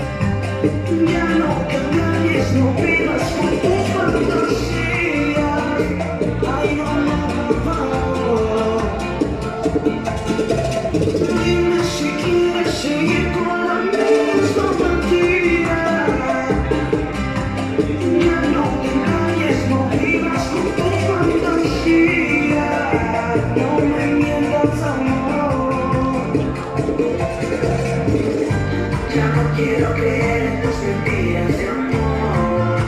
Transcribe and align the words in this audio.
quiero 29.60 29.94
creer 29.94 30.46
en 30.46 30.62
tus 30.62 30.78
mentiras 30.84 31.58
de 31.58 31.70
amor. 31.70 32.80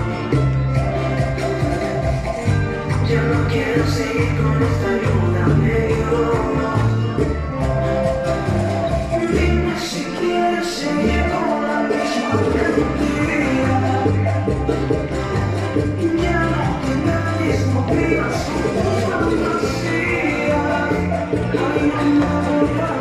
Yo 3.09 3.21
no 3.23 3.47
quiero 3.49 3.85
seguir 3.87 4.31
con 4.41 4.55
esta 4.69 4.89
luna 5.03 5.43
medio. 5.59 6.19
Dime 9.33 9.75
si 9.79 10.03
quieres 10.19 10.67
seguir 10.67 11.23
con 11.33 11.67
la 11.67 11.77
misma 11.89 12.31
mentira. 12.55 13.73
Ya 16.23 16.39
no 16.51 16.63
que 16.81 16.93
nadie 17.05 17.49
escogió 17.55 18.23
su 18.43 18.55
fantasía. 19.09 20.61
Ay, 21.59 22.07
no. 22.19 23.00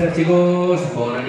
Gracias 0.00 0.16
chicos 0.16 0.80
por. 0.94 1.20